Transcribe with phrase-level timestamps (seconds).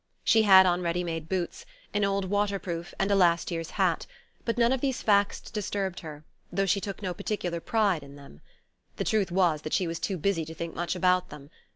[0.23, 1.63] She had on ready made boots,
[1.93, 4.07] an old waterproof and a last year's hat;
[4.45, 8.41] but none of these facts disturbed her, though she took no particular pride in them.
[8.95, 11.51] The truth was that she was too busy to think much about them.